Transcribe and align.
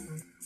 Mm-hmm. 0.00 0.37